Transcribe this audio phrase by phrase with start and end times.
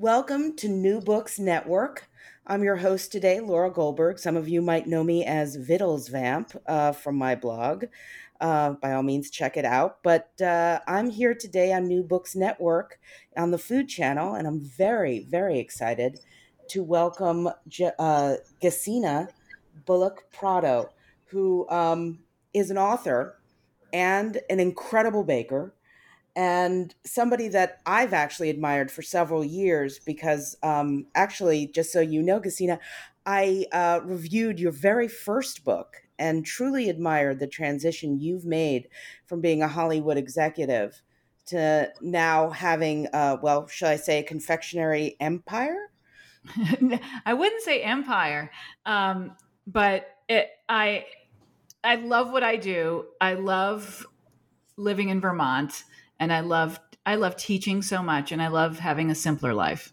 [0.00, 2.08] Welcome to New Books Network.
[2.46, 4.20] I'm your host today, Laura Goldberg.
[4.20, 7.86] Some of you might know me as Vittles Vamp uh, from my blog.
[8.40, 9.98] Uh, by all means, check it out.
[10.04, 13.00] But uh, I'm here today on New Books Network
[13.36, 16.20] on the Food Channel, and I'm very, very excited
[16.68, 19.28] to welcome uh, Gesine
[19.84, 20.90] Bullock Prado,
[21.24, 22.20] who um,
[22.54, 23.40] is an author
[23.92, 25.74] and an incredible baker
[26.38, 32.22] and somebody that I've actually admired for several years because, um, actually, just so you
[32.22, 32.78] know, Gesine,
[33.26, 38.86] I uh, reviewed your very first book and truly admired the transition you've made
[39.26, 41.02] from being a Hollywood executive
[41.46, 45.90] to now having, uh, well, shall I say, a confectionery empire?
[47.26, 48.52] I wouldn't say empire,
[48.86, 49.32] um,
[49.66, 51.06] but it, I
[51.82, 53.06] I love what I do.
[53.20, 54.06] I love
[54.76, 55.82] living in Vermont
[56.18, 59.92] and I love I love teaching so much, and I love having a simpler life.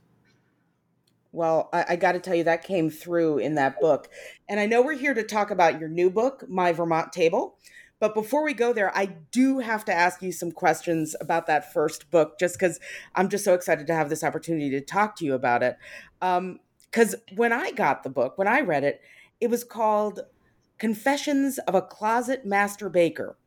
[1.31, 4.09] Well, I, I got to tell you that came through in that book,
[4.49, 7.57] and I know we're here to talk about your new book, My Vermont Table.
[7.99, 11.71] But before we go there, I do have to ask you some questions about that
[11.71, 12.79] first book, just because
[13.15, 15.77] I'm just so excited to have this opportunity to talk to you about it.
[16.19, 19.01] Because um, when I got the book, when I read it,
[19.39, 20.19] it was called
[20.77, 23.37] Confessions of a Closet Master Baker.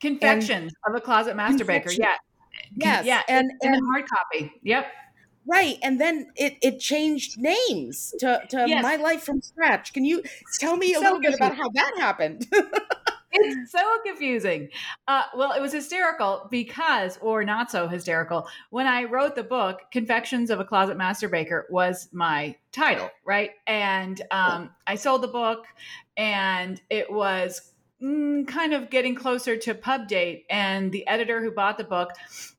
[0.00, 1.90] Confections and, of a Closet Master Baker.
[1.92, 2.16] Yeah.
[2.74, 3.06] Yes.
[3.06, 3.22] Yeah.
[3.28, 4.52] And, and, and hard copy.
[4.62, 4.86] Yep.
[5.46, 5.78] Right.
[5.82, 8.82] And then it, it changed names to, to yes.
[8.82, 9.92] My Life from Scratch.
[9.92, 10.22] Can you
[10.58, 12.46] tell me a so little bit about how that happened?
[13.32, 14.68] it's so confusing.
[15.06, 19.80] Uh, well, it was hysterical because, or not so hysterical, when I wrote the book,
[19.90, 23.52] Confections of a Closet Master Baker was my title, right?
[23.66, 25.64] And um, I sold the book
[26.16, 27.72] and it was
[28.02, 32.10] mm, kind of getting closer to pub date and the editor who bought the book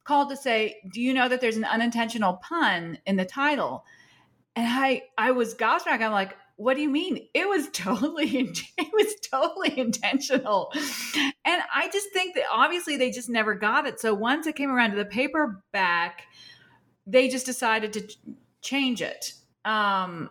[0.04, 3.86] called to say do you know that there's an unintentional pun in the title?
[4.56, 6.02] And i i was gobsmacked.
[6.02, 7.26] I'm like what do you mean?
[7.34, 10.72] It was totally it was totally intentional.
[11.46, 14.00] And i just think that obviously they just never got it.
[14.00, 16.24] So once it came around to the paperback
[17.08, 18.08] they just decided to
[18.62, 19.34] change it
[19.66, 20.30] um,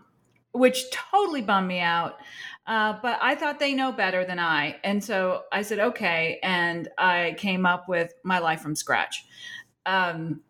[0.53, 2.19] which totally bummed me out
[2.69, 4.77] uh, but I thought they know better than I.
[4.85, 6.39] And so I said, okay.
[6.43, 9.25] And I came up with my life from scratch.
[9.87, 10.43] Um,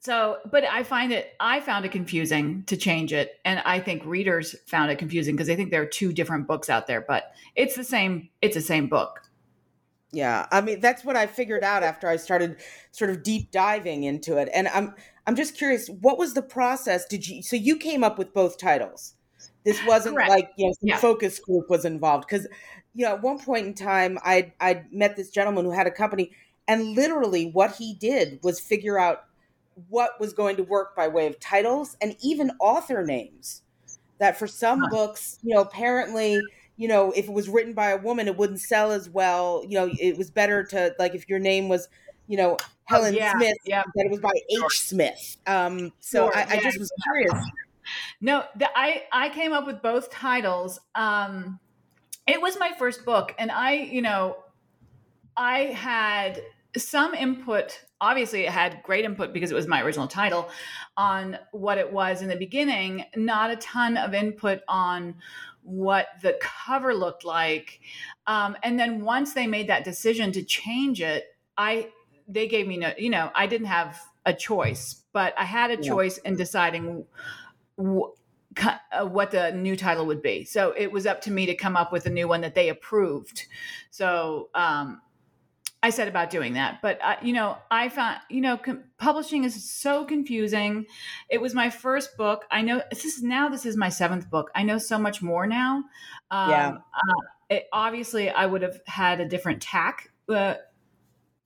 [0.00, 3.40] so, but I find it, I found it confusing to change it.
[3.44, 6.70] And I think readers found it confusing because they think there are two different books
[6.70, 9.20] out there, but it's the same, it's the same book.
[10.12, 10.46] Yeah.
[10.50, 12.56] I mean, that's what I figured out after I started
[12.90, 14.48] sort of deep diving into it.
[14.54, 14.94] And I'm,
[15.26, 17.04] I'm just curious, what was the process?
[17.04, 19.14] Did you, so you came up with both titles?
[19.64, 20.30] This wasn't Correct.
[20.30, 20.98] like you know some yeah.
[20.98, 22.46] focus group was involved because
[22.94, 25.90] you know at one point in time I I met this gentleman who had a
[25.90, 26.32] company
[26.68, 29.24] and literally what he did was figure out
[29.88, 33.62] what was going to work by way of titles and even author names
[34.18, 34.88] that for some huh.
[34.90, 36.40] books you know apparently
[36.76, 39.74] you know if it was written by a woman it wouldn't sell as well you
[39.78, 41.88] know it was better to like if your name was
[42.28, 43.82] you know oh, Helen oh, yeah, Smith yeah.
[43.94, 47.50] that it was by H Smith um so sure, I, I just was curious
[48.20, 50.78] no, the, I I came up with both titles.
[50.94, 51.58] Um,
[52.26, 54.36] it was my first book, and I, you know,
[55.36, 56.42] I had
[56.76, 57.80] some input.
[58.00, 60.48] Obviously, it had great input because it was my original title
[60.96, 63.04] on what it was in the beginning.
[63.16, 65.16] Not a ton of input on
[65.62, 67.80] what the cover looked like.
[68.26, 71.24] Um, and then once they made that decision to change it,
[71.56, 71.88] I
[72.28, 75.76] they gave me no, you know, I didn't have a choice, but I had a
[75.76, 77.04] choice in deciding
[77.78, 80.44] uh, what the new title would be.
[80.44, 82.68] So it was up to me to come up with a new one that they
[82.68, 83.46] approved.
[83.90, 85.00] So um,
[85.82, 86.80] I said about doing that.
[86.80, 90.86] But uh, you know, I found you know com- publishing is so confusing.
[91.28, 92.44] It was my first book.
[92.50, 94.50] I know this is now this is my seventh book.
[94.54, 95.84] I know so much more now.
[96.30, 96.76] Um, Yeah.
[96.94, 97.20] Uh,
[97.50, 100.54] it, obviously, I would have had a different tack uh,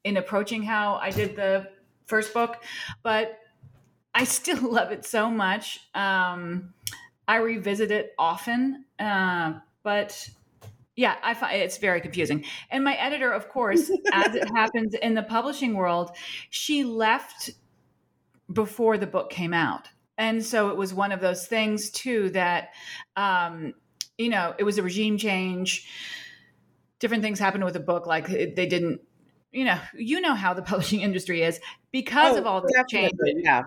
[0.04, 1.68] in approaching how I did the
[2.06, 2.62] first book,
[3.02, 3.38] but
[4.18, 5.80] I still love it so much.
[5.94, 6.74] Um,
[7.26, 10.28] I revisit it often, uh, but
[10.96, 12.44] yeah, I find it's very confusing.
[12.70, 16.10] And my editor, of course, as it happens in the publishing world,
[16.50, 17.50] she left
[18.52, 19.88] before the book came out.
[20.16, 22.70] And so it was one of those things too that
[23.14, 23.74] um,
[24.16, 25.86] you know, it was a regime change.
[26.98, 29.00] Different things happened with the book like they didn't
[29.52, 31.60] you know, you know how the publishing industry is
[31.92, 33.62] because Oh, of all those changes Yeah.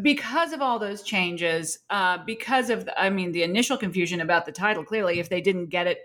[0.00, 4.46] Because of all those changes, uh, because of, the, I mean, the initial confusion about
[4.46, 5.98] the title, clearly, if they didn't get it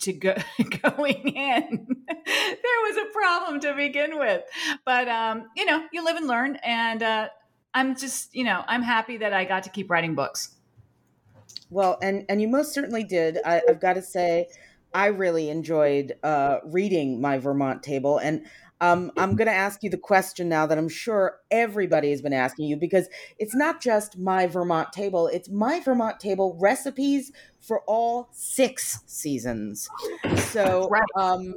[0.00, 0.34] to go
[0.82, 4.42] going in, there was a problem to begin with.
[4.84, 6.56] But, um, you know, you live and learn.
[6.64, 7.28] And uh,
[7.74, 10.54] I'm just, you know, I'm happy that I got to keep writing books.
[11.70, 13.38] Well, and and you most certainly did.
[13.44, 14.48] I, I've got to say,
[14.92, 18.46] I really enjoyed uh, reading my Vermont table, and
[18.84, 22.32] um, I'm going to ask you the question now that I'm sure everybody has been
[22.32, 23.08] asking you because
[23.38, 29.88] it's not just my Vermont table; it's my Vermont table recipes for all six seasons.
[30.36, 31.54] So, um,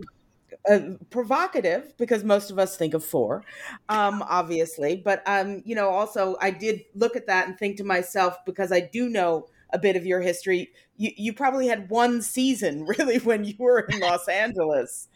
[0.70, 0.80] uh,
[1.10, 3.44] provocative because most of us think of four,
[3.90, 4.96] um, obviously.
[4.96, 8.72] But um, you know, also I did look at that and think to myself because
[8.72, 10.72] I do know a bit of your history.
[10.96, 15.10] You you probably had one season really when you were in Los Angeles.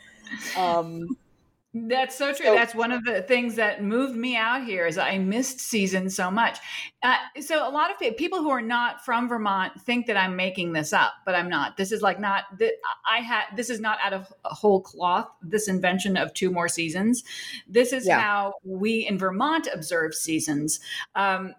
[0.57, 1.07] Um,
[1.73, 2.47] That's so true.
[2.47, 6.15] So- That's one of the things that moved me out here is I missed seasons
[6.15, 6.59] so much.
[7.01, 10.35] Uh, so a lot of pe- people who are not from Vermont think that I'm
[10.35, 11.77] making this up, but I'm not.
[11.77, 12.73] This is like not that
[13.09, 13.44] I had.
[13.56, 15.29] This is not out of a whole cloth.
[15.41, 17.23] This invention of two more seasons.
[17.69, 18.19] This is Yeah.
[18.19, 20.81] how we in Vermont observe seasons.
[21.15, 21.56] Um,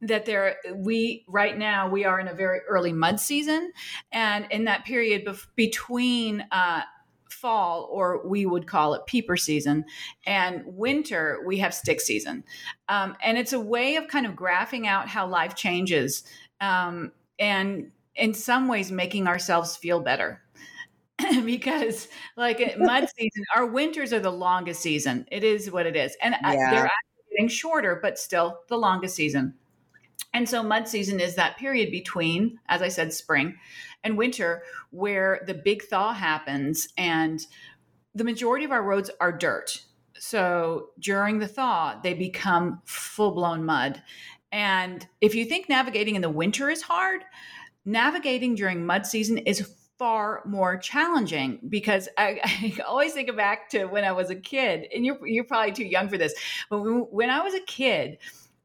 [0.00, 3.72] that there we right now we are in a very early mud season
[4.12, 6.82] and in that period bef- between uh,
[7.40, 9.84] fall or we would call it peeper season
[10.26, 12.44] and winter we have stick season.
[12.88, 16.24] Um, and it's a way of kind of graphing out how life changes
[16.60, 20.42] um, and in some ways making ourselves feel better.
[21.44, 25.26] Because like mud season our winters are the longest season.
[25.32, 26.16] It is what it is.
[26.22, 26.70] And uh, Yeah.
[26.70, 29.54] they're actually getting shorter but still the longest season.
[30.34, 33.56] And so mud season is that period between as i said spring
[34.08, 37.46] and winter where the big thaw happens and
[38.14, 39.84] the majority of our roads are dirt
[40.18, 44.02] so during the thaw they become full-blown mud
[44.50, 47.22] and if you think navigating in the winter is hard
[47.84, 53.86] navigating during mud season is far more challenging because I, I always think back to
[53.86, 56.34] when I was a kid, and you're you're probably too young for this,
[56.70, 58.18] but when, when I was a kid,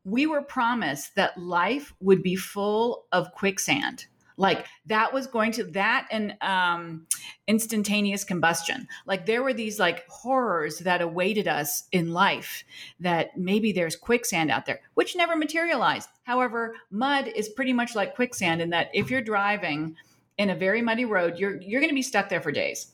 [0.04, 4.06] we were promised that life would be full of quicksand.
[4.38, 7.08] Like that was going to that and um,
[7.48, 8.88] instantaneous combustion.
[9.06, 12.64] Like there were these like horrors that awaited us in life.
[13.00, 16.10] That maybe there's quicksand out there, which never materialized.
[16.24, 19.96] However, mud is pretty much like quicksand in that if you're driving
[20.38, 22.88] in a very muddy road, you're you're going to be stuck there for days.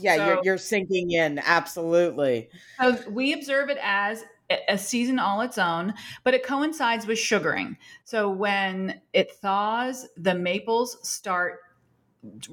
[0.00, 2.48] yeah, So- you're you're sinking in absolutely.
[2.80, 7.76] So we observe it as a- season all its own, but it coincides with sugaring.
[8.04, 11.60] So when it thaws, the maples start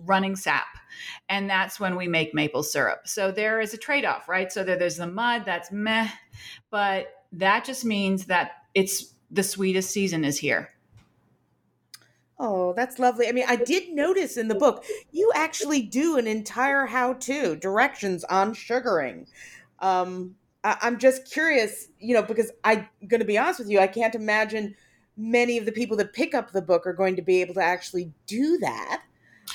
[0.05, 0.67] running sap.
[1.29, 3.07] And that's when we make maple syrup.
[3.07, 4.51] So there is a trade off, right?
[4.51, 6.09] So there, there's the mud, that's meh,
[6.69, 10.69] but that just means that it's the sweetest season is here.
[12.37, 13.27] Oh, that's lovely.
[13.27, 18.23] I mean, I did notice in the book you actually do an entire how-to directions
[18.25, 19.27] on sugaring.
[19.79, 20.35] Um,
[20.65, 23.87] I, I'm just curious, you know, because I'm going to be honest with you, I
[23.87, 24.75] can't imagine
[25.15, 27.61] many of the people that pick up the book are going to be able to
[27.61, 29.03] actually do that.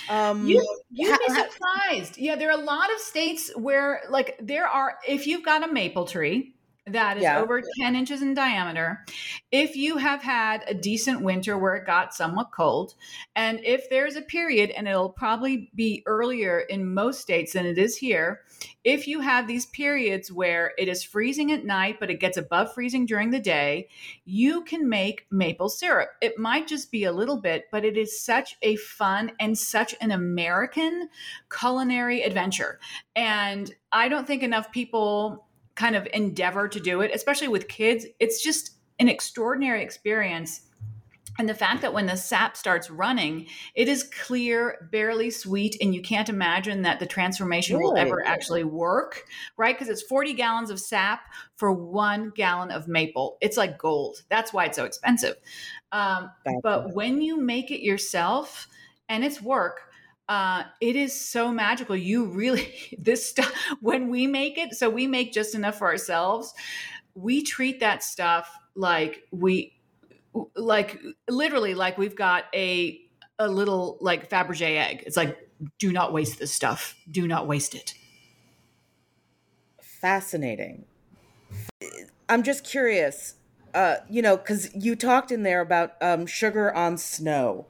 [0.08, 2.16] Um, You, you'd be surprised.
[2.16, 5.72] Yeah, there are a lot of states where, like, there are, if you've got a
[5.72, 6.54] maple tree
[6.92, 7.38] that is Yeah.
[7.40, 9.04] over 10 inches in diameter,
[9.50, 12.94] if you have had a decent winter where it got somewhat cold,
[13.34, 17.78] and if there's a period, and it'll probably be earlier in most states than it
[17.78, 18.42] is here,
[18.84, 22.72] if you have these periods where it is freezing at night, but it gets above
[22.74, 23.88] freezing during the day,
[24.24, 26.10] you can make maple syrup.
[26.20, 29.94] It might just be a little bit, but it is such a fun and such
[30.00, 31.08] an American
[31.50, 32.78] culinary adventure.
[33.16, 35.46] And I don't think enough people
[35.80, 38.04] kind of endeavor to do it, especially with kids.
[38.18, 40.66] It's just an extraordinary experience.
[41.38, 45.94] and the fact that when the sap starts running, it is clear, barely sweet, and
[45.94, 47.92] you can't imagine that the transformation really?
[47.92, 49.24] will ever actually work,
[49.56, 49.74] right?
[49.74, 51.20] Because it's 40 gallons of sap
[51.56, 53.38] for one gallon of maple.
[53.40, 54.22] It's like gold.
[54.28, 55.36] That's why it's so expensive.
[55.92, 56.30] Um,
[56.62, 58.68] but when you make it yourself,
[59.08, 59.89] and it's work,
[60.30, 61.96] uh, it is so magical.
[61.96, 66.54] You really, this stuff, when we make it, so we make just enough for ourselves,
[67.14, 69.76] we treat that stuff like we,
[70.54, 73.00] like literally like we've got a
[73.40, 75.02] a little like Fabergé egg.
[75.04, 75.36] It's like
[75.80, 76.94] do not waste this stuff.
[77.10, 77.94] Do not waste it.
[79.82, 80.84] Fascinating.
[82.28, 83.34] I'm just curious,
[83.74, 87.66] uh, you know, because you talked in there about um, sugar on snow,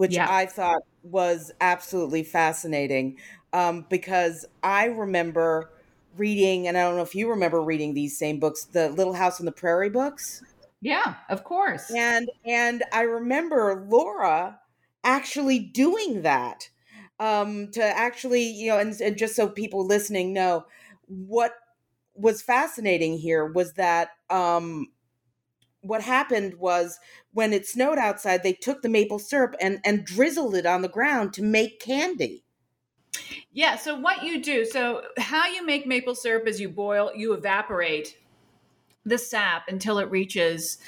[0.00, 0.26] which yeah.
[0.30, 3.18] I thought was absolutely fascinating
[3.52, 5.68] um, because I remember
[6.16, 9.40] reading, and I don't know if you remember reading these same books, the Little House
[9.40, 10.42] on the Prairie books.
[10.80, 11.90] Yeah, of course.
[11.94, 14.58] And and I remember Laura
[15.04, 16.70] actually doing that.
[17.18, 20.64] Um, to actually, you know, and, and just so people listening know,
[21.08, 21.52] what
[22.14, 24.86] was fascinating here was that um,
[25.80, 26.98] what happened was
[27.32, 30.88] when it snowed outside, they took the maple syrup and and drizzled it on the
[30.88, 32.44] ground to make candy.
[33.52, 33.76] Yeah.
[33.76, 38.16] So what you do, so how you make maple syrup is you boil, you evaporate
[39.04, 40.78] the sap until it reaches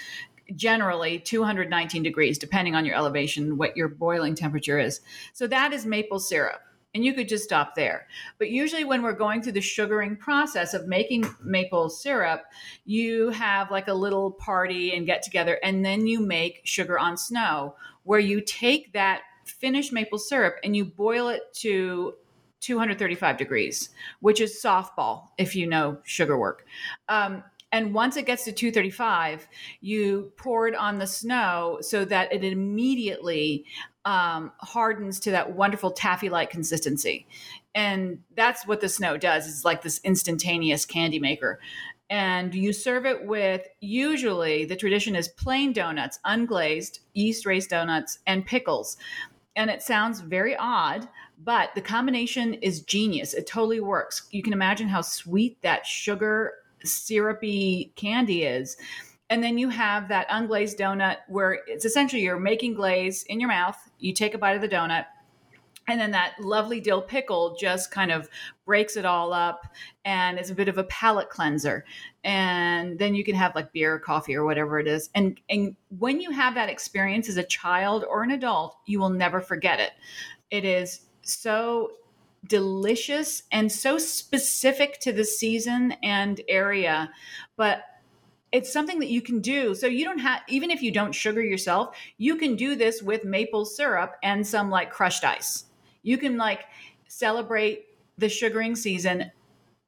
[0.55, 5.01] generally 219 degrees, depending on your elevation, what your boiling temperature is.
[5.33, 6.61] So that is maple syrup.
[6.95, 8.07] And you could just stop there.
[8.39, 12.43] But usually, when we're going through the sugaring process of making maple syrup,
[12.85, 17.17] you have like a little party and get together, and then you make sugar on
[17.17, 22.15] snow, where you take that finished maple syrup and you boil it to
[22.61, 26.65] 235 degrees, which is softball if you know sugar work.
[27.09, 27.43] Um,
[27.73, 29.49] and once it gets to 235,
[29.81, 33.65] you pour it on the snow so that it immediately
[34.05, 37.27] um, hardens to that wonderful taffy like consistency.
[37.75, 39.49] And that's what the snow does.
[39.49, 41.61] It's like this instantaneous candy maker.
[42.11, 48.19] And you serve it with usually the tradition is plain donuts, unglazed, yeast raised donuts,
[48.27, 48.99] and pickles.
[49.57, 51.09] And it sounds very odd,
[51.43, 53.33] but the combination is genius.
[53.33, 54.29] It totally works.
[54.31, 58.77] You can imagine how sweet that sugar syrupy candy is.
[59.31, 63.49] And then you have that unglazed donut where it's essentially you're making glaze in your
[63.49, 63.79] mouth.
[63.99, 65.07] You take a bite of the donut,
[65.89, 68.29] and then that lovely dill pickle just kind of
[68.65, 69.67] breaks it all up
[70.05, 71.85] and it's a bit of a palate cleanser
[72.25, 75.75] and then you can have like beer or coffee or whatever it is and and
[75.99, 79.81] when you have that experience as a child or an adult you will never forget
[79.81, 79.93] it
[80.51, 81.91] it is so
[82.47, 87.11] delicious and so specific to the season and area
[87.57, 87.85] but
[88.53, 89.75] it's something that you can do.
[89.75, 93.25] So you don't have even if you don't sugar yourself you can do this with
[93.25, 95.65] maple syrup and some like crushed ice.
[96.03, 96.65] You can like
[97.09, 97.87] celebrate
[98.19, 99.31] the sugaring season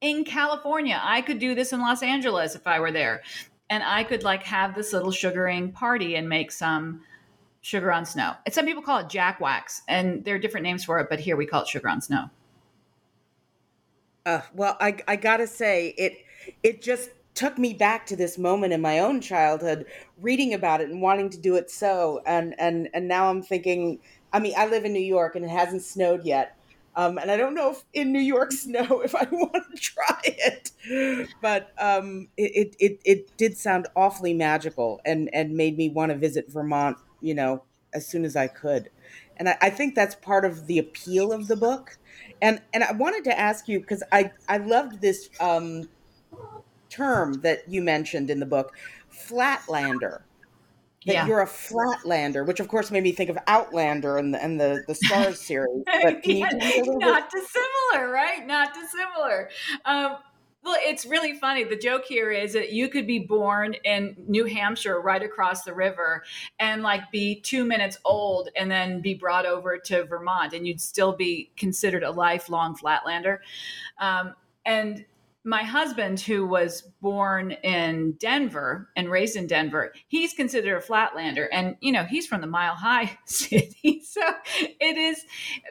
[0.00, 1.00] in california.
[1.02, 3.22] I could do this in los angeles if i were there.
[3.70, 7.02] And i could like have this little sugaring party and make some
[7.60, 8.34] sugar on snow.
[8.44, 11.20] And some people call it jack wax and there are different names for it but
[11.20, 12.30] here we call it sugar on snow
[14.26, 16.18] uh, well, I I gotta say it
[16.62, 19.86] it just took me back to this moment in my own childhood,
[20.20, 24.00] reading about it and wanting to do it so, and and and now I'm thinking.
[24.32, 26.56] I mean, I live in New York and it hasn't snowed yet.
[26.96, 30.20] Um, and I don't know if in New York snow if I want to try
[30.24, 30.70] it,
[31.40, 36.18] but um, it, it it did sound awfully magical and and made me want to
[36.18, 37.62] visit Vermont, you know,
[37.92, 38.90] as soon as I could,
[39.36, 41.98] and I, I think that's part of the appeal of the book
[42.42, 45.88] and and I wanted to ask you because I I loved this um,
[46.90, 48.76] term that you mentioned in the book,
[49.12, 50.22] flatlander.
[51.06, 51.26] That yeah.
[51.26, 54.84] you're a flatlander, which of course made me think of Outlander and the and the,
[54.86, 55.82] the Starz series.
[55.84, 58.46] But yeah, not dissimilar, right?
[58.46, 59.50] Not dissimilar.
[59.84, 60.16] Um,
[60.64, 61.62] well, it's really funny.
[61.64, 65.74] The joke here is that you could be born in New Hampshire, right across the
[65.74, 66.24] river,
[66.58, 70.80] and like be two minutes old and then be brought over to Vermont, and you'd
[70.80, 73.38] still be considered a lifelong flatlander.
[73.98, 75.04] Um, and
[75.44, 81.48] my husband, who was born in Denver and raised in Denver, he's considered a flatlander.
[81.52, 84.02] And, you know, he's from the mile high city.
[84.02, 84.22] So
[84.56, 85.22] it is,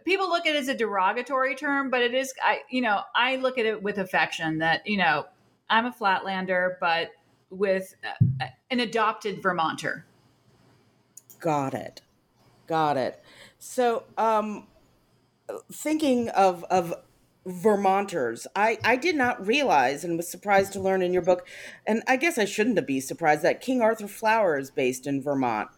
[0.05, 3.37] people look at it as a derogatory term, but it is, I, you know, I
[3.37, 5.25] look at it with affection that, you know,
[5.69, 7.09] I'm a flatlander, but
[7.49, 10.05] with uh, an adopted Vermonter.
[11.39, 12.01] Got it.
[12.67, 13.23] Got it.
[13.57, 14.67] So, um,
[15.71, 16.93] thinking of, of
[17.45, 18.47] Vermonters.
[18.55, 21.45] I, I did not realize and was surprised to learn in your book,
[21.85, 25.69] and I guess I shouldn't be surprised that King Arthur Flour is based in Vermont.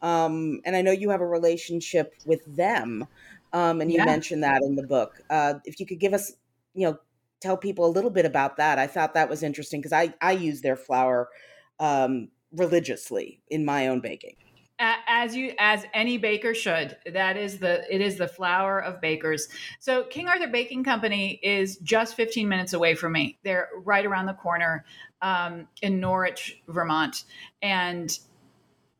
[0.00, 3.06] Um, and I know you have a relationship with them.
[3.52, 4.04] Um, and you Yeah.
[4.04, 5.20] mentioned that in the book.
[5.30, 6.32] Uh, if you could give us,
[6.74, 6.98] you know,
[7.40, 8.78] tell people a little bit about that.
[8.78, 11.28] I thought that was interesting because I, I use their flour
[11.80, 14.34] um, religiously in my own baking.
[14.80, 16.96] As you as any baker should.
[17.12, 19.48] That is the it is the flour of bakers.
[19.80, 23.38] So king arthur baking company is just 15 minutes away from me.
[23.42, 24.84] They're right around the corner
[25.20, 27.24] um, in norwich vermont.
[27.60, 28.16] And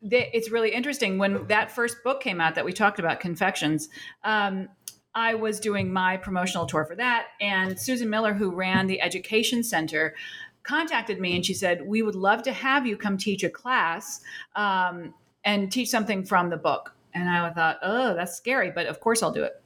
[0.03, 3.89] they, it's really interesting when that first book came out that we talked about confections
[4.25, 4.69] um,
[5.15, 9.63] i was doing my promotional tour for that and susan miller who ran the education
[9.63, 10.15] center
[10.63, 14.21] contacted me and she said we would love to have you come teach a class
[14.55, 15.13] um,
[15.45, 16.95] and teach something from the book.
[17.15, 19.61] And I thought, oh, that's scary, but of course I'll do it.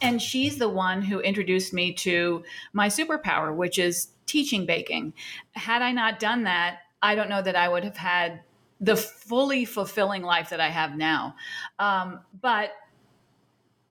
[0.00, 5.12] And she's the one who introduced me to my superpower, which is teaching baking.
[5.52, 8.40] Had I not done that, I don't know that I would have had
[8.80, 11.34] the fully fulfilling life that I have now.
[11.78, 12.70] Um, but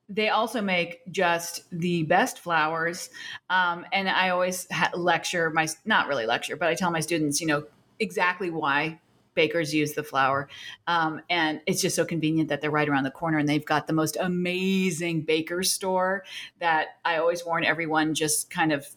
[0.10, 3.10] they also make just the best flowers.
[3.50, 7.41] Um, and I always ha- lecture my, not really lecture, but I tell my students,
[7.41, 7.65] you know,
[8.00, 9.00] exactly why
[9.35, 10.49] bakers use the flour.
[10.87, 13.87] Um, and it's just so convenient that they're right around the corner and they've got
[13.87, 16.23] the most amazing baker store
[16.59, 18.87] that I always warn everyone just kind of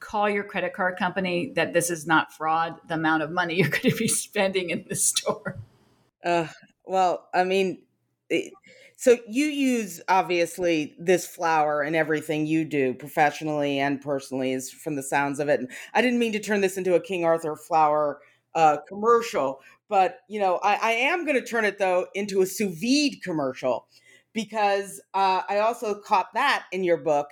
[0.00, 3.68] call your credit card company that this is not fraud, the amount of money you're
[3.68, 5.56] going to be spending in the store.
[6.24, 6.46] Uh,
[6.84, 7.82] well, I mean,
[8.28, 8.52] it,
[8.98, 14.96] so you use obviously this flour and everything you do professionally and personally is from
[14.96, 15.60] the sounds of it.
[15.60, 18.20] And I didn't mean to turn this into a King Arthur flour
[18.54, 22.46] uh, commercial, but you know, I, I am going to turn it though into a
[22.46, 23.86] sous vide commercial
[24.32, 27.28] because uh, I also caught that in your book.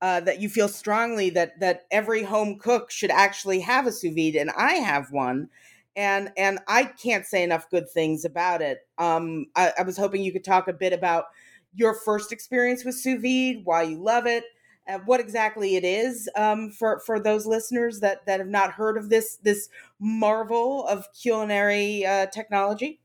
[0.00, 4.14] Uh, that you feel strongly that that every home cook should actually have a sous
[4.14, 5.48] vide, and I have one,
[5.96, 8.86] and and I can't say enough good things about it.
[8.98, 11.24] Um, I, I was hoping you could talk a bit about
[11.74, 14.44] your first experience with sous vide, why you love it,
[14.88, 18.96] and what exactly it is um, for for those listeners that that have not heard
[18.96, 19.68] of this this
[20.00, 23.00] marvel of culinary uh, technology.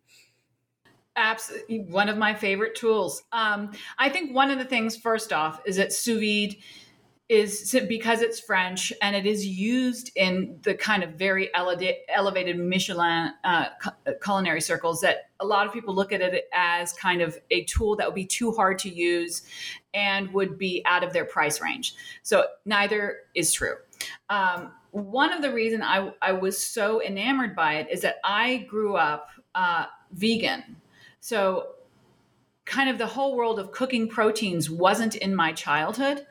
[1.16, 3.22] Absolutely, one of my favorite tools.
[3.32, 6.56] Um, I think one of the things, first off, is that sous vide
[7.30, 13.32] is because it's French and it is used in the kind of very elevated Michelin
[13.44, 13.66] uh,
[14.22, 17.96] culinary circles that a lot of people look at it as kind of a tool
[17.96, 19.42] that would be too hard to use
[19.94, 21.96] and would be out of their price range.
[22.24, 23.76] So neither is true.
[24.30, 28.58] Um, one of the reason I, I was so enamored by it is that I
[28.70, 30.78] grew up uh, vegan.
[31.20, 31.68] So
[32.66, 36.26] kind of the whole world of cooking proteins wasn't in my childhood.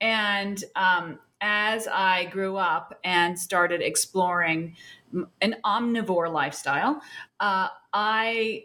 [0.00, 4.76] And um, as I grew up and started exploring
[5.40, 7.00] an omnivore lifestyle,
[7.40, 8.64] uh, I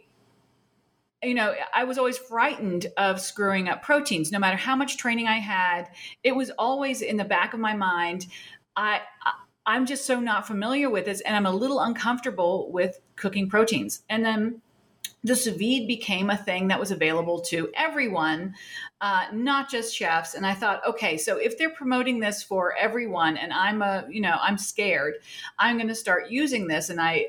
[1.24, 4.32] you know, I was always frightened of screwing up proteins.
[4.32, 5.90] No matter how much training I had,
[6.24, 8.28] it was always in the back of my mind.
[8.76, 9.02] I,
[9.66, 13.50] I am just so not familiar with this, and I'm a little uncomfortable with cooking
[13.50, 14.04] proteins.
[14.10, 14.62] And then
[15.24, 18.56] the sous vide became a thing that was available to everyone,
[19.02, 20.34] uh, not just chefs.
[20.34, 24.22] And I thought, okay, so if they're promoting this for everyone, and I'm a, you
[24.22, 25.16] know, I'm scared,
[25.58, 26.90] I'm going to start using this.
[26.90, 27.28] And I,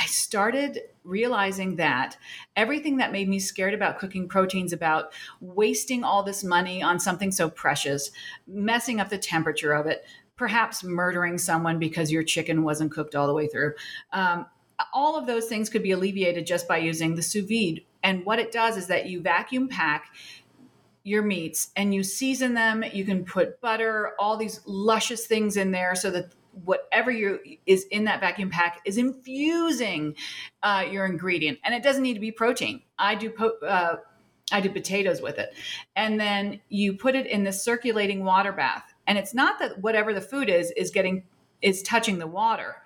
[0.00, 2.16] I started realizing that
[2.56, 7.30] everything that made me scared about cooking proteins, about wasting all this money on something
[7.30, 8.10] so precious,
[8.46, 13.26] messing up the temperature of it, perhaps murdering someone because your chicken wasn't cooked all
[13.26, 13.74] the way through.
[14.14, 14.46] Um,
[14.94, 17.82] all of those things could be alleviated just by using the sous vide.
[18.02, 20.06] And what it does is that you vacuum pack
[21.02, 22.82] your meats and you season them.
[22.90, 26.32] You can put butter, all these luscious things in there so that
[26.64, 30.14] whatever you is in that vacuum pack is infusing
[30.62, 31.58] uh, your ingredient.
[31.64, 32.82] And it doesn't need to be protein.
[32.98, 33.96] I do po- uh,
[34.52, 35.54] I do potatoes with it.
[35.96, 38.92] And then you put it in the circulating water bath.
[39.06, 41.24] And it's not that whatever the food is is getting
[41.62, 42.76] is touching the water.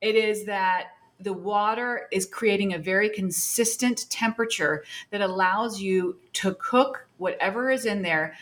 [0.00, 6.54] It is that the water is creating a very consistent temperature that allows you to
[6.54, 8.34] cook whatever is in there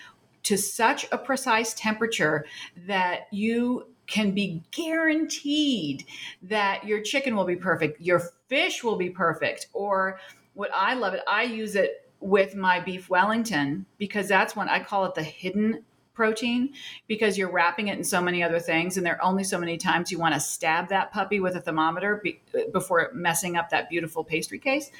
[0.44, 2.46] to such a precise temperature
[2.86, 6.04] that you can be guaranteed
[6.42, 10.18] that your chicken will be perfect, your fish will be perfect, or
[10.54, 14.82] what I love it, I use it with my beef Wellington because that's when I
[14.82, 16.70] call it the hidden protein
[17.06, 19.76] because you're wrapping it in so many other things and there are only so many
[19.76, 22.40] times you want to stab that puppy with a thermometer be,
[22.72, 24.90] before messing up that beautiful pastry case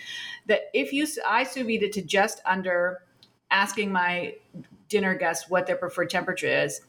[0.46, 3.02] that if you i sous vide it to just under
[3.50, 4.32] asking my
[4.88, 6.82] dinner guests what their preferred temperature is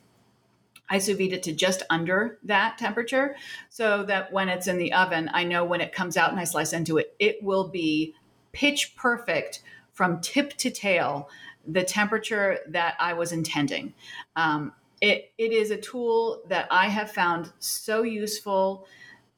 [0.89, 3.35] I sous vide it to just under that temperature
[3.69, 6.45] so that when it's in the oven, I know when it comes out and I
[6.45, 8.15] slice into it, it will be
[8.51, 9.61] pitch perfect
[9.93, 11.29] from tip to tail
[11.67, 13.93] the temperature that I was intending.
[14.35, 18.87] Um, it, it is a tool that I have found so useful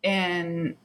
[0.04, 0.78] in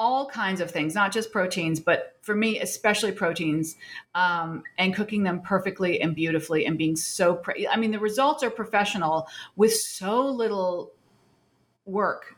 [0.00, 3.76] all kinds of things, not just proteins, but for me, especially proteins,
[4.14, 8.42] um, and cooking them perfectly and beautifully and being so, pre- I mean, the results
[8.42, 10.92] are professional with so little
[11.84, 12.34] work.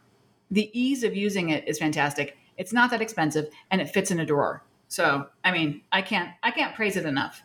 [0.50, 2.36] The ease of using it is fantastic.
[2.58, 4.64] It's not that expensive and it fits in a drawer.
[4.88, 7.44] So, I mean, I can't, I can't praise it enough.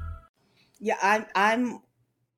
[0.81, 1.79] Yeah, I'm I'm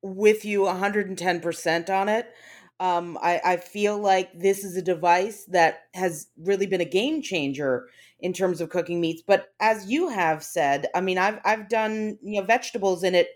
[0.02, 2.30] with you 110% on it.
[2.78, 7.22] Um, I, I feel like this is a device that has really been a game
[7.22, 7.88] changer
[8.20, 9.22] in terms of cooking meats.
[9.26, 13.28] But as you have said, I mean, I've I've done you know vegetables in it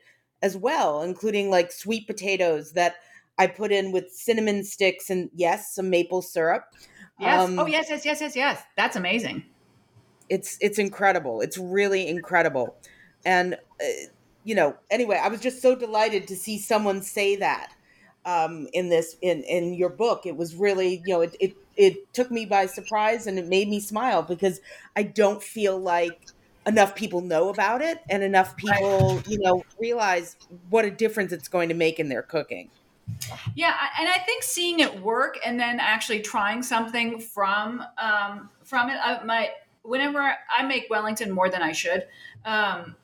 [0.42, 2.96] as well, including like sweet potatoes that
[3.38, 6.64] I put in with cinnamon sticks and yes, some maple syrup.
[7.18, 7.48] Yes.
[7.48, 8.62] Um, oh yes, yes, yes, yes, yes.
[8.76, 9.44] That's amazing.
[10.28, 11.40] It's it's incredible.
[11.40, 12.76] It's really incredible,
[13.24, 13.54] and.
[13.54, 14.08] Uh,
[14.48, 17.70] you know, anyway, I was just so delighted to see someone say that
[18.24, 20.24] um, in this in in your book.
[20.24, 23.68] It was really, you know, it it it took me by surprise and it made
[23.68, 24.62] me smile because
[24.96, 26.28] I don't feel like
[26.66, 30.34] enough people know about it and enough people, you know, realize
[30.70, 32.70] what a difference it's going to make in their cooking.
[33.54, 38.88] Yeah, and I think seeing it work and then actually trying something from um, from
[38.88, 38.96] it.
[38.96, 39.50] I, my
[39.82, 42.06] whenever I make Wellington more than I should.
[42.46, 42.96] Um,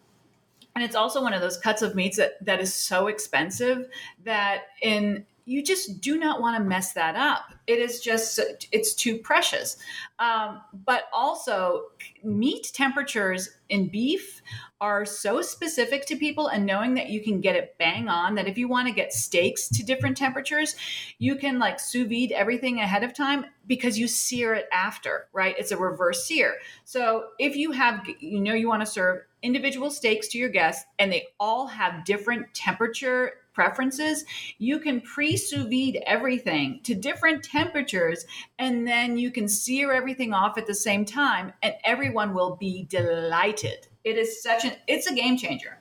[0.74, 3.86] and it's also one of those cuts of meats that, that is so expensive
[4.24, 7.54] that in you just do not want to mess that up.
[7.66, 8.40] It is just
[8.72, 9.76] it's too precious.
[10.18, 11.84] Um, but also
[12.22, 14.42] meat temperatures in beef
[14.80, 18.46] are so specific to people and knowing that you can get it bang on that
[18.46, 20.76] if you want to get steaks to different temperatures
[21.18, 25.54] you can like sous vide everything ahead of time because you sear it after right?
[25.58, 26.56] It's a reverse sear.
[26.84, 30.84] So if you have you know you want to serve individual steaks to your guests
[30.98, 34.24] and they all have different temperature preferences,
[34.58, 38.26] you can pre sous vide everything to different temperatures
[38.58, 42.84] and then you can sear everything off at the same time and everyone will be
[42.90, 43.86] delighted.
[44.04, 45.78] It is such an it's a game changer.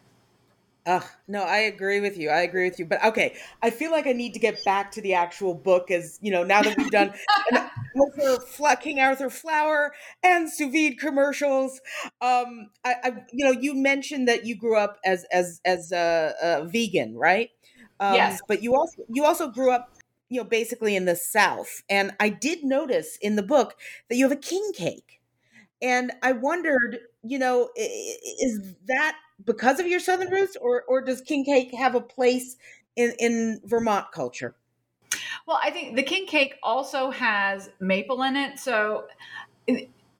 [0.85, 2.29] Ugh, no, I agree with you.
[2.29, 2.85] I agree with you.
[2.85, 6.19] But okay, I feel like I need to get back to the actual book as,
[6.21, 7.13] you know, now that we've done
[7.99, 11.81] Arthur, King Arthur flour and sous vide commercials.
[12.21, 16.33] Um, I, I, you know, you mentioned that you grew up as, as, as a,
[16.41, 17.49] a vegan, right?
[17.99, 18.41] Um, yes.
[18.47, 19.89] But you also, you also grew up,
[20.29, 21.83] you know, basically in the South.
[21.89, 23.75] And I did notice in the book
[24.09, 25.21] that you have a king cake.
[25.81, 31.21] And I wondered, you know, is that because of your southern roots or or does
[31.21, 32.55] king cake have a place
[32.95, 34.55] in in Vermont culture?
[35.45, 38.59] Well, I think the king cake also has maple in it.
[38.59, 39.05] So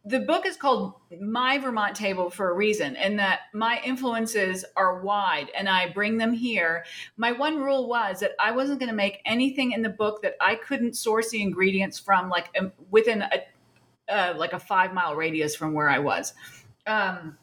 [0.06, 5.02] the book is called My Vermont Table for a reason, and that my influences are
[5.02, 6.84] wide and I bring them here.
[7.16, 10.36] My one rule was that I wasn't going to make anything in the book that
[10.42, 13.30] I couldn't source the ingredients from, like um, within a
[14.10, 16.34] uh, like a five mile radius from where I was.
[16.86, 17.38] Um,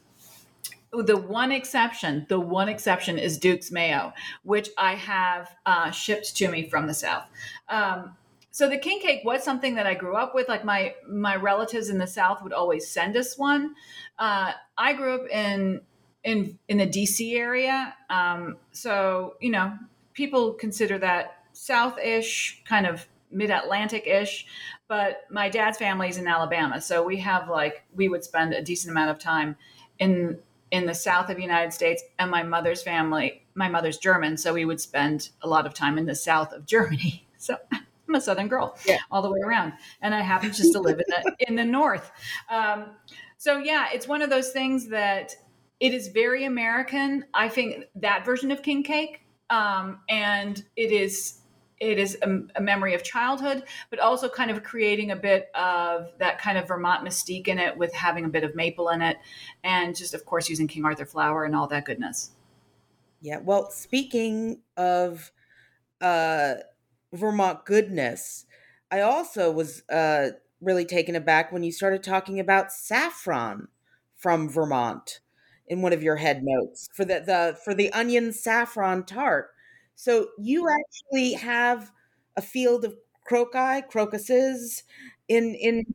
[0.91, 6.49] the one exception, the one exception is Duke's Mayo, which I have uh, shipped to
[6.49, 7.23] me from the South.
[7.69, 8.15] Um,
[8.51, 10.49] so the king cake was something that I grew up with.
[10.49, 13.75] Like my my relatives in the South would always send us one.
[14.19, 15.81] Uh, I grew up in
[16.25, 19.73] in in the DC area, um, so you know
[20.13, 24.45] people consider that South-ish, kind of mid-Atlantic-ish.
[24.89, 28.61] But my dad's family is in Alabama, so we have like we would spend a
[28.61, 29.55] decent amount of time
[29.97, 30.39] in
[30.71, 34.53] in the south of the United States, and my mother's family, my mother's German, so
[34.53, 37.27] we would spend a lot of time in the south of Germany.
[37.41, 38.99] So I'm a Southern girl yeah.
[39.09, 42.11] all the way around, and I happen just to live in the in the north.
[42.51, 42.91] Um,
[43.39, 45.35] so yeah, it's one of those things that
[45.79, 47.25] it is very American.
[47.33, 51.40] I think that version of king cake, um, and it is
[51.81, 56.11] it is a, a, memory of childhood, but also kind of creating a bit of
[56.19, 59.17] that kind of Vermont mystique in it with having a bit of maple in it,
[59.63, 62.31] and just, of course, using King Arthur flour and all that goodness.
[63.19, 63.39] Yeah.
[63.39, 65.31] Well, speaking of
[65.99, 66.55] uh,
[67.11, 68.45] Vermont goodness,
[68.91, 70.29] I also was uh,
[70.61, 73.69] really taken aback when you started talking about saffron
[74.15, 75.19] from Vermont
[75.67, 79.49] in one of your head notes for the, the for the onion saffron tart.
[80.01, 81.91] So you actually have
[82.35, 82.95] a field of
[83.29, 84.81] croci, crocuses
[85.27, 85.93] in in